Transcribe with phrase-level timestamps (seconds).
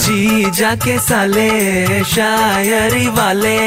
[0.00, 3.58] जी जाके साले शायरी वाले।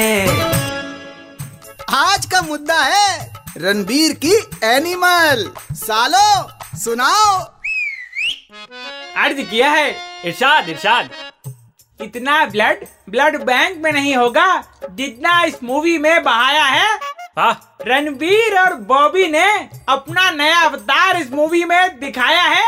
[1.96, 4.34] आज का मुद्दा है रणबीर की
[4.64, 5.44] एनिमल।
[5.74, 7.36] सालो सुनाओ।
[9.18, 9.90] अर्ज़ किया है
[10.26, 11.10] इरशाद इरशाद।
[12.02, 14.48] इतना ब्लड ब्लड बैंक में नहीं होगा
[14.92, 17.00] जितना इस मूवी में बहाया है।
[17.88, 19.48] रणबीर और बॉबी ने
[19.90, 22.66] अपना नया अवतार इस मूवी में दिखाया है।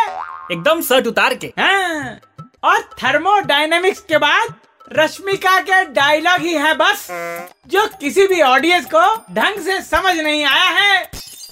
[0.51, 2.19] एकदम शर्ट उतार के। हाँ,
[2.65, 4.53] और थर्मोडायनेमिक्स के बाद
[4.91, 7.07] रश्मिका के डायलॉग ही है बस
[7.67, 11.03] जो किसी भी ऑडियंस को ढंग से समझ नहीं आया है।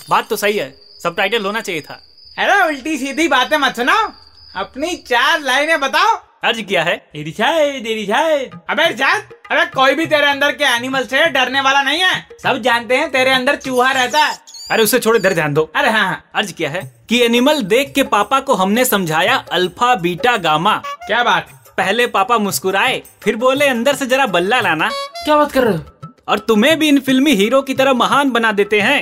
[0.09, 0.73] बात तो सही है
[1.03, 2.01] सब टाइटल होना चाहिए था।
[2.37, 4.11] अरे उल्टी सीधी बातें मत सुनाओ
[4.55, 10.27] अपनी चार लाइनें बताओ। अर्ज़ किया है। इरिशाद इरिशाद अबे इरशाद अबे कोई भी तेरे
[10.27, 14.25] अंदर के एनिमल से डरने वाला नहीं है। सब जानते हैं तेरे अंदर चूहा रहता
[14.25, 14.37] है।
[14.71, 17.91] अरे उसे छोड़े इधर ध्यान दो। अरे हाँ हाँ। अर्ज़ किया है कि एनिमल देख
[17.95, 21.47] के पापा को हमने समझाया अल्फ़ा बीटा गामा। क्या बात?
[21.77, 24.89] पहले पापा मुस्कुराए फिर बोले अंदर से जरा बल्ला लाना।
[25.23, 25.83] क्या बात कर रहे हो?
[26.27, 29.01] और तुम्हें भी इन फिल्मी हीरो की तरह महान बना देते हैं।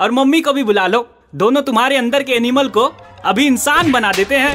[0.00, 2.84] और मम्मी को भी बुला लो। दोनों तुम्हारे अंदर के एनिमल को
[3.24, 4.54] अभी इंसान बना देते हैं।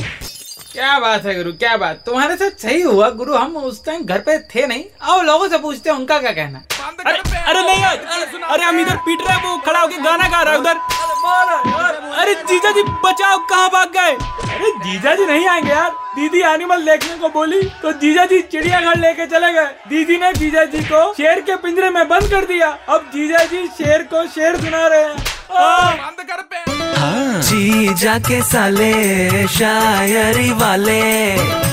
[0.73, 2.01] क्या बात है गुरु क्या बात?
[2.05, 5.57] तुम्हारे साथ सही हुआ गुरु। हम उस टाइम घर पे थे नहीं। आओ लोगों से
[5.57, 6.61] पूछते हैं उनका क्या कहना
[7.05, 10.41] अरे अरे नहीं अरे, अरे हम इधर पीट रहे हैं वो खड़ा होके गाना गा
[10.41, 10.79] रहा है उधर।
[11.27, 14.11] अरे जीजा जी बचाओ कहाँ भाग गए?
[14.55, 18.99] अरे जीजा जी नहीं आएँगे यार। दीदी एनिमल देखने को बोली तो जीजा जी चिड़ियाघर
[18.99, 22.67] लेके चले गए। दीदी ने जीजा जी को शेर के पिंजरे में बंद कर दिया।
[22.89, 25.15] अब जीजा जी शेर को शेर सुना रहे हैं।
[25.57, 27.39] आ!
[27.41, 31.64] जी जाके साले शायरी वाले।